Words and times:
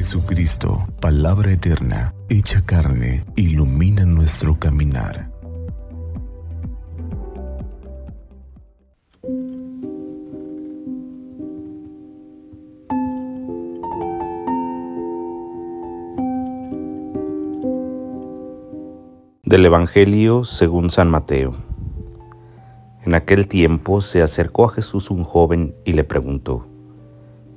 Jesucristo, 0.00 0.88
palabra 0.98 1.52
eterna, 1.52 2.14
hecha 2.30 2.62
carne, 2.62 3.22
ilumina 3.36 4.06
nuestro 4.06 4.58
caminar. 4.58 5.30
Del 19.42 19.66
Evangelio 19.66 20.44
según 20.44 20.88
San 20.88 21.10
Mateo. 21.10 21.52
En 23.04 23.14
aquel 23.14 23.46
tiempo 23.48 24.00
se 24.00 24.22
acercó 24.22 24.64
a 24.64 24.72
Jesús 24.72 25.10
un 25.10 25.24
joven 25.24 25.74
y 25.84 25.92
le 25.92 26.04
preguntó, 26.04 26.66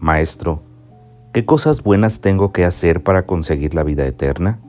Maestro, 0.00 0.73
¿qué 1.34 1.44
cosas 1.44 1.82
buenas 1.82 2.20
tengo 2.20 2.52
que 2.52 2.64
hacer 2.64 3.02
para 3.02 3.26
conseguir 3.26 3.74
la 3.74 3.82
vida 3.82 4.06
eterna? 4.06 4.60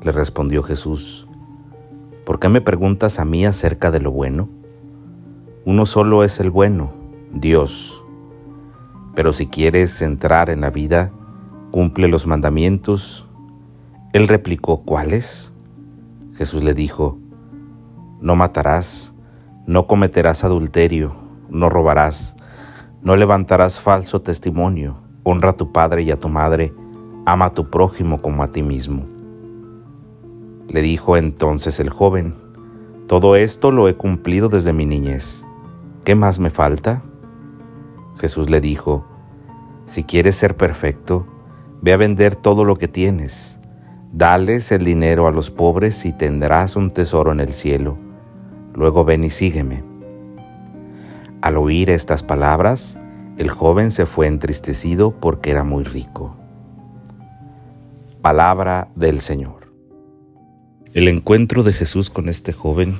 Le 0.00 0.12
respondió 0.12 0.62
Jesús, 0.62 1.26
¿por 2.24 2.38
qué 2.38 2.48
me 2.48 2.60
preguntas 2.60 3.18
a 3.18 3.24
mí 3.24 3.44
acerca 3.44 3.90
de 3.90 4.00
lo 4.00 4.12
bueno? 4.12 4.48
Uno 5.64 5.84
solo 5.84 6.22
es 6.22 6.38
el 6.38 6.50
bueno, 6.50 6.92
Dios. 7.32 8.04
Pero 9.16 9.32
si 9.32 9.48
quieres 9.48 10.00
entrar 10.00 10.48
en 10.48 10.60
la 10.60 10.70
vida, 10.70 11.10
cumple 11.72 12.06
los 12.06 12.24
mandamientos. 12.24 13.28
Él 14.12 14.28
replicó, 14.28 14.82
¿cuáles? 14.84 15.52
Jesús 16.34 16.62
le 16.62 16.72
dijo, 16.72 17.18
no 18.20 18.36
matarás, 18.36 19.12
no 19.66 19.88
cometerás 19.88 20.44
adulterio, 20.44 21.16
no 21.50 21.68
robarás, 21.68 22.36
no 23.02 23.16
levantarás 23.16 23.80
falso 23.80 24.22
testimonio, 24.22 25.02
honra 25.22 25.50
a 25.50 25.56
tu 25.56 25.72
padre 25.72 26.02
y 26.02 26.10
a 26.10 26.18
tu 26.18 26.28
madre, 26.28 26.74
ama 27.26 27.46
a 27.46 27.54
tu 27.54 27.70
prójimo 27.70 28.20
como 28.20 28.42
a 28.42 28.50
ti 28.50 28.62
mismo. 28.62 29.04
Le 30.68 30.82
dijo 30.82 31.16
entonces 31.16 31.80
el 31.80 31.90
joven, 31.90 32.34
todo 33.06 33.36
esto 33.36 33.70
lo 33.70 33.88
he 33.88 33.94
cumplido 33.94 34.48
desde 34.48 34.72
mi 34.72 34.86
niñez. 34.86 35.46
¿Qué 36.04 36.14
más 36.14 36.38
me 36.38 36.50
falta? 36.50 37.02
Jesús 38.18 38.50
le 38.50 38.60
dijo, 38.60 39.04
si 39.84 40.04
quieres 40.04 40.36
ser 40.36 40.56
perfecto, 40.56 41.26
ve 41.80 41.92
a 41.92 41.96
vender 41.96 42.36
todo 42.36 42.64
lo 42.64 42.76
que 42.76 42.88
tienes, 42.88 43.58
dales 44.12 44.72
el 44.72 44.84
dinero 44.84 45.26
a 45.26 45.32
los 45.32 45.50
pobres 45.50 46.04
y 46.04 46.12
tendrás 46.12 46.76
un 46.76 46.92
tesoro 46.92 47.32
en 47.32 47.40
el 47.40 47.52
cielo 47.52 47.98
Luego 48.74 49.04
ven 49.04 49.24
y 49.24 49.30
sígueme. 49.30 49.84
Al 51.42 51.56
oír 51.56 51.90
estas 51.90 52.22
palabras, 52.22 52.98
el 53.38 53.48
joven 53.48 53.90
se 53.90 54.04
fue 54.04 54.26
entristecido 54.26 55.12
porque 55.18 55.50
era 55.50 55.64
muy 55.64 55.84
rico. 55.84 56.36
Palabra 58.20 58.88
del 58.94 59.20
Señor. 59.20 59.72
El 60.92 61.08
encuentro 61.08 61.62
de 61.62 61.72
Jesús 61.72 62.10
con 62.10 62.28
este 62.28 62.52
joven 62.52 62.98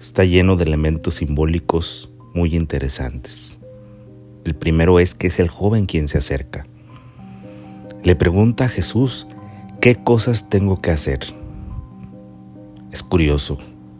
está 0.00 0.24
lleno 0.24 0.56
de 0.56 0.64
elementos 0.64 1.16
simbólicos 1.16 2.10
muy 2.34 2.56
interesantes. 2.56 3.58
El 4.44 4.54
primero 4.56 4.98
es 4.98 5.14
que 5.14 5.26
es 5.26 5.38
el 5.38 5.48
joven 5.48 5.84
quien 5.84 6.08
se 6.08 6.16
acerca. 6.16 6.66
Le 8.02 8.16
pregunta 8.16 8.64
a 8.64 8.68
Jesús, 8.68 9.26
¿qué 9.82 9.96
cosas 10.02 10.48
tengo 10.48 10.80
que 10.80 10.90
hacer? 10.90 11.20
Es 12.90 13.02
curioso, 13.02 13.58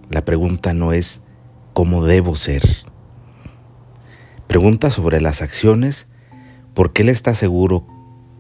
la 0.09 0.25
pregunta 0.25 0.73
no 0.73 0.95
es 0.95 1.21
cómo 1.75 2.05
debo 2.07 2.37
ser. 2.37 2.63
Pregunta 4.49 4.91
sobre 4.91 5.21
las 5.21 5.43
acciones 5.43 6.09
porque 6.75 7.03
él 7.03 7.11
está 7.11 7.35
seguro 7.35 7.87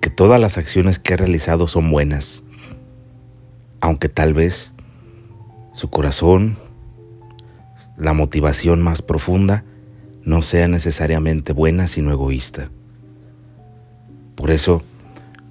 que 0.01 0.11
todas 0.11 0.41
las 0.41 0.56
acciones 0.56 0.98
que 0.98 1.14
ha 1.14 1.17
realizado 1.19 1.69
son 1.69 1.91
buenas, 1.91 2.42
aunque 3.81 4.09
tal 4.09 4.33
vez 4.33 4.75
su 5.73 5.91
corazón, 5.91 6.57
la 7.98 8.14
motivación 8.14 8.80
más 8.83 9.02
profunda, 9.02 9.64
no 10.24 10.41
sea 10.42 10.67
necesariamente 10.67 11.52
buena 11.52 11.89
sino 11.89 12.11
egoísta. 12.11 12.70
Por 14.35 14.51
eso, 14.51 14.83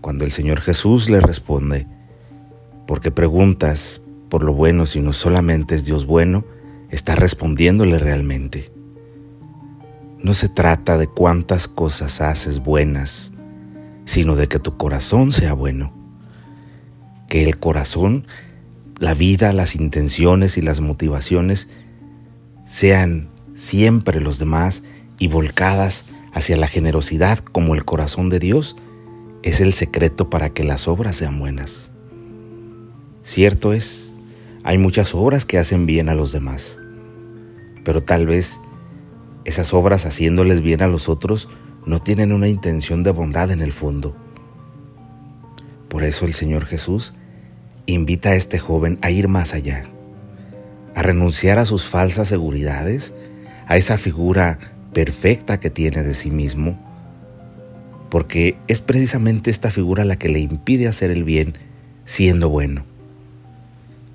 cuando 0.01 0.25
el 0.25 0.31
Señor 0.31 0.61
Jesús 0.61 1.09
le 1.09 1.21
responde, 1.21 1.87
porque 2.87 3.11
preguntas 3.11 4.01
por 4.29 4.43
lo 4.43 4.53
bueno, 4.53 4.85
si 4.87 5.01
no 5.01 5.13
solamente 5.13 5.75
es 5.75 5.85
Dios 5.85 6.05
bueno, 6.05 6.45
está 6.89 7.15
respondiéndole 7.15 7.99
realmente. 7.99 8.71
No 10.27 10.33
se 10.33 10.49
trata 10.49 10.97
de 10.97 11.07
cuántas 11.07 11.69
cosas 11.69 12.19
haces 12.19 12.59
buenas, 12.59 13.31
sino 14.03 14.35
de 14.35 14.49
que 14.49 14.59
tu 14.59 14.75
corazón 14.75 15.31
sea 15.31 15.53
bueno. 15.53 15.93
Que 17.29 17.45
el 17.45 17.57
corazón, 17.59 18.27
la 18.99 19.13
vida, 19.13 19.53
las 19.53 19.73
intenciones 19.73 20.57
y 20.57 20.61
las 20.61 20.81
motivaciones 20.81 21.69
sean 22.65 23.29
siempre 23.55 24.19
los 24.19 24.37
demás 24.37 24.83
y 25.17 25.29
volcadas 25.29 26.03
hacia 26.33 26.57
la 26.57 26.67
generosidad 26.67 27.39
como 27.39 27.73
el 27.73 27.85
corazón 27.85 28.27
de 28.27 28.39
Dios, 28.39 28.75
es 29.43 29.61
el 29.61 29.71
secreto 29.71 30.29
para 30.29 30.49
que 30.49 30.65
las 30.65 30.89
obras 30.89 31.15
sean 31.15 31.39
buenas. 31.39 31.93
Cierto 33.23 33.71
es 33.71 34.19
hay 34.65 34.77
muchas 34.77 35.15
obras 35.15 35.45
que 35.45 35.57
hacen 35.57 35.85
bien 35.85 36.09
a 36.09 36.15
los 36.15 36.33
demás, 36.33 36.81
pero 37.85 38.03
tal 38.03 38.25
vez 38.25 38.59
esas 39.47 39.73
obras 39.73 40.05
haciéndoles 40.05 40.59
bien 40.61 40.81
a 40.81 40.87
los 40.87 41.07
otros 41.07 41.47
no 41.85 42.01
tienen 42.01 42.33
una 42.33 42.49
intención 42.49 43.01
de 43.03 43.11
bondad 43.11 43.49
en 43.49 43.61
el 43.61 43.71
fondo. 43.71 44.13
Por 45.87 46.03
eso 46.03 46.25
el 46.25 46.33
Señor 46.33 46.65
Jesús 46.65 47.13
invita 47.85 48.31
a 48.31 48.35
este 48.35 48.59
joven 48.59 48.99
a 49.01 49.09
ir 49.09 49.29
más 49.29 49.53
allá, 49.53 49.85
a 50.95 51.01
renunciar 51.01 51.59
a 51.59 51.65
sus 51.65 51.87
falsas 51.87 52.27
seguridades, 52.27 53.13
a 53.67 53.77
esa 53.77 53.97
figura 53.97 54.59
perfecta 54.91 55.61
que 55.61 55.69
tiene 55.69 56.03
de 56.03 56.13
sí 56.13 56.29
mismo, 56.29 56.77
porque 58.09 58.57
es 58.67 58.81
precisamente 58.81 59.49
esta 59.49 59.71
figura 59.71 60.03
la 60.03 60.17
que 60.17 60.27
le 60.27 60.39
impide 60.39 60.89
hacer 60.89 61.09
el 61.09 61.23
bien 61.23 61.53
siendo 62.03 62.49
bueno. 62.49 62.83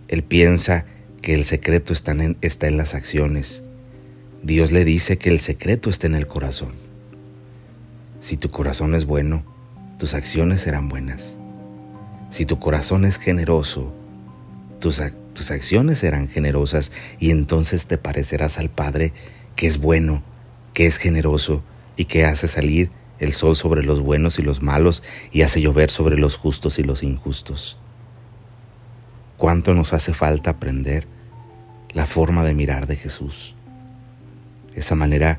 Él 0.09 0.25
piensa 0.25 0.85
que 1.23 1.33
el 1.33 1.45
secreto 1.45 1.95
está 1.95 2.13
en, 2.13 2.37
está 2.43 2.67
en 2.67 2.77
las 2.77 2.95
acciones. 2.95 3.63
Dios 4.43 4.73
le 4.73 4.85
dice 4.85 5.19
que 5.19 5.31
el 5.31 5.41
secreto 5.41 5.91
está 5.91 6.07
en 6.07 6.15
el 6.15 6.27
corazón. 6.27 6.73
Si 8.21 8.37
tu 8.37 8.51
corazón 8.51 8.95
es 8.95 9.05
bueno, 9.05 9.45
tus 9.99 10.15
acciones 10.15 10.63
serán 10.63 10.89
buenas. 10.89 11.37
Si 12.29 12.47
tu 12.47 12.59
corazón 12.59 13.05
es 13.05 13.19
generoso, 13.19 13.93
tus, 14.81 15.01
tus 15.35 15.51
acciones 15.51 15.99
serán 15.99 16.29
generosas 16.29 16.93
y 17.19 17.31
entonces 17.31 17.87
te 17.87 17.99
parecerás 17.99 18.59
al 18.59 18.71
Padre 18.71 19.13
que 19.55 19.67
es 19.67 19.79
bueno, 19.79 20.23
que 20.73 20.87
es 20.87 20.97
generoso 20.97 21.63
y 21.97 22.07
que 22.07 22.25
hace 22.25 22.49
salir 22.49 22.91
el 23.19 23.33
sol 23.33 23.55
sobre 23.55 23.83
los 23.83 24.01
buenos 24.01 24.39
y 24.39 24.43
los 24.43 24.63
malos 24.63 25.03
y 25.31 25.43
hace 25.43 25.61
llover 25.61 25.91
sobre 25.91 26.17
los 26.17 26.37
justos 26.37 26.79
y 26.79 26.83
los 26.83 27.03
injustos 27.03 27.79
cuánto 29.43 29.75
nos 29.75 29.93
hace 29.93 30.15
falta 30.15 30.51
aprender 30.51 31.09
la 31.95 32.07
forma 32.07 32.45
de 32.45 32.55
mirar 32.55 32.87
de 32.87 32.95
Jesús. 32.95 33.57
Esa 34.75 34.95
manera 34.95 35.39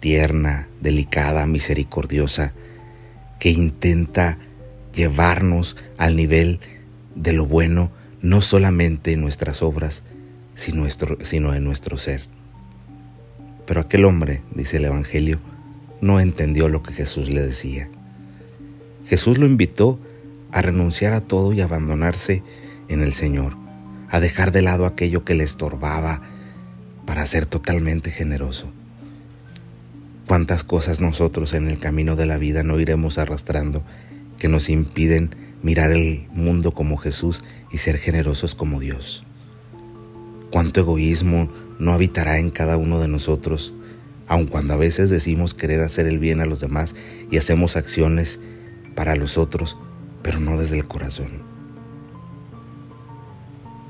tierna, 0.00 0.68
delicada, 0.80 1.46
misericordiosa, 1.46 2.52
que 3.38 3.50
intenta 3.50 4.38
llevarnos 4.92 5.76
al 5.96 6.16
nivel 6.16 6.60
de 7.14 7.32
lo 7.32 7.46
bueno, 7.46 7.90
no 8.20 8.40
solamente 8.42 9.12
en 9.12 9.20
nuestras 9.20 9.62
obras, 9.62 10.02
sino, 10.54 11.54
en 11.54 11.64
nuestro 11.64 11.98
ser. 11.98 12.22
Pero 13.66 13.80
aquel 13.80 14.04
hombre, 14.04 14.42
dice 14.54 14.78
el 14.78 14.86
Evangelio, 14.86 15.38
no 16.00 16.20
entendió 16.20 16.68
lo 16.68 16.82
que 16.82 16.92
Jesús 16.92 17.28
le 17.28 17.42
decía. 17.42 17.88
Jesús 19.06 19.38
lo 19.38 19.46
invitó 19.46 20.00
a 20.50 20.62
renunciar 20.62 21.12
a 21.12 21.20
todo 21.20 21.52
y 21.52 21.60
abandonarse 21.60 22.42
en 22.88 23.02
el 23.02 23.12
Señor, 23.12 23.56
a 24.10 24.20
dejar 24.20 24.52
de 24.52 24.62
lado 24.62 24.84
aquello 24.84 25.24
que 25.24 25.34
le 25.34 25.44
estorbaba 25.44 26.22
para 27.06 27.26
ser 27.26 27.46
totalmente 27.46 28.10
generoso. 28.10 28.72
¿Cuántas 30.26 30.64
cosas 30.64 31.00
nosotros 31.00 31.52
en 31.52 31.68
el 31.68 31.78
camino 31.78 32.16
de 32.16 32.26
la 32.26 32.38
vida 32.38 32.62
no 32.62 32.78
iremos 32.78 33.18
arrastrando 33.18 33.82
que 34.38 34.48
nos 34.48 34.68
impiden 34.68 35.34
mirar 35.62 35.92
el 35.92 36.26
mundo 36.32 36.72
como 36.72 36.96
Jesús 36.96 37.44
y 37.70 37.78
ser 37.78 37.98
generosos 37.98 38.54
como 38.54 38.80
Dios? 38.80 39.24
¿Cuánto 40.50 40.80
egoísmo 40.80 41.50
no 41.78 41.92
habitará 41.92 42.38
en 42.38 42.50
cada 42.50 42.76
uno 42.76 43.00
de 43.00 43.08
nosotros, 43.08 43.74
aun 44.28 44.46
cuando 44.46 44.74
a 44.74 44.76
veces 44.76 45.10
decimos 45.10 45.52
querer 45.52 45.82
hacer 45.82 46.06
el 46.06 46.18
bien 46.18 46.40
a 46.40 46.46
los 46.46 46.60
demás 46.60 46.94
y 47.30 47.38
hacemos 47.38 47.76
acciones 47.76 48.38
para 48.94 49.16
los 49.16 49.36
otros, 49.36 49.76
pero 50.22 50.38
no 50.38 50.58
desde 50.58 50.76
el 50.76 50.86
corazón. 50.86 51.42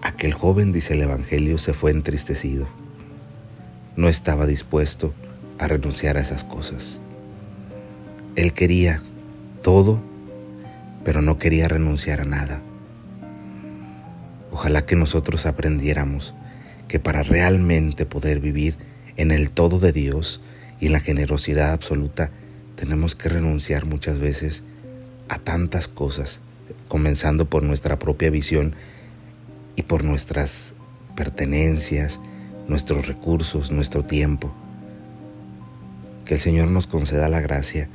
Aquel 0.00 0.32
joven, 0.32 0.72
dice 0.72 0.94
el 0.94 1.02
Evangelio, 1.02 1.58
se 1.58 1.74
fue 1.74 1.90
entristecido. 1.90 2.66
No 3.96 4.08
estaba 4.08 4.46
dispuesto 4.46 5.14
a 5.58 5.68
renunciar 5.68 6.16
a 6.16 6.20
esas 6.20 6.44
cosas. 6.44 7.00
Él 8.36 8.52
quería 8.52 9.00
todo, 9.62 10.00
pero 11.04 11.22
no 11.22 11.38
quería 11.38 11.68
renunciar 11.68 12.20
a 12.20 12.24
nada. 12.24 12.60
Ojalá 14.50 14.86
que 14.86 14.96
nosotros 14.96 15.46
aprendiéramos 15.46 16.34
que 16.88 16.98
para 16.98 17.22
realmente 17.22 18.06
poder 18.06 18.40
vivir 18.40 18.76
en 19.16 19.30
el 19.30 19.50
todo 19.50 19.78
de 19.78 19.92
Dios 19.92 20.40
y 20.80 20.86
en 20.86 20.92
la 20.92 21.00
generosidad 21.00 21.72
absoluta, 21.72 22.30
tenemos 22.76 23.14
que 23.14 23.28
renunciar 23.28 23.86
muchas 23.86 24.18
veces 24.18 24.64
a 25.28 25.38
tantas 25.38 25.88
cosas, 25.88 26.40
comenzando 26.88 27.48
por 27.48 27.62
nuestra 27.62 27.98
propia 27.98 28.30
visión 28.30 28.74
y 29.76 29.82
por 29.82 30.04
nuestras 30.04 30.74
pertenencias, 31.16 32.20
nuestros 32.68 33.06
recursos, 33.06 33.70
nuestro 33.70 34.04
tiempo. 34.04 34.52
Que 36.24 36.34
el 36.34 36.40
Señor 36.40 36.68
nos 36.68 36.86
conceda 36.86 37.28
la 37.28 37.40
gracia 37.40 37.88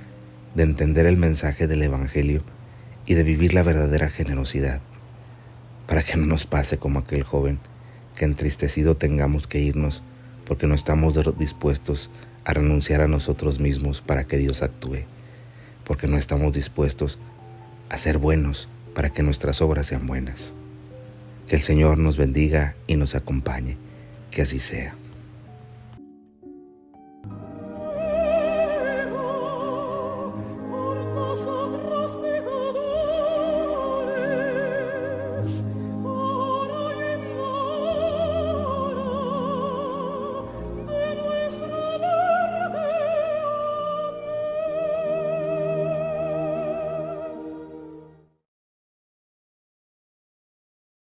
de 0.55 0.63
entender 0.63 1.05
el 1.05 1.17
mensaje 1.17 1.67
del 1.67 1.83
Evangelio 1.83 2.41
y 3.05 3.13
de 3.13 3.23
vivir 3.23 3.53
la 3.53 3.63
verdadera 3.63 4.09
generosidad, 4.09 4.81
para 5.87 6.03
que 6.03 6.17
no 6.17 6.25
nos 6.25 6.45
pase 6.45 6.77
como 6.77 6.99
aquel 6.99 7.23
joven, 7.23 7.59
que 8.15 8.25
entristecido 8.25 8.97
tengamos 8.97 9.47
que 9.47 9.59
irnos 9.59 10.03
porque 10.45 10.67
no 10.67 10.75
estamos 10.75 11.19
dispuestos 11.37 12.09
a 12.43 12.53
renunciar 12.53 13.01
a 13.01 13.07
nosotros 13.07 13.59
mismos 13.59 14.01
para 14.01 14.25
que 14.25 14.37
Dios 14.37 14.61
actúe, 14.61 15.03
porque 15.83 16.07
no 16.07 16.17
estamos 16.17 16.53
dispuestos 16.53 17.19
a 17.89 17.97
ser 17.97 18.17
buenos 18.17 18.69
para 18.93 19.11
que 19.11 19.23
nuestras 19.23 19.61
obras 19.61 19.87
sean 19.87 20.07
buenas. 20.07 20.53
Que 21.47 21.55
el 21.55 21.61
Señor 21.61 21.97
nos 21.97 22.17
bendiga 22.17 22.75
y 22.87 22.95
nos 22.95 23.15
acompañe, 23.15 23.77
que 24.31 24.41
así 24.41 24.59
sea. 24.59 24.95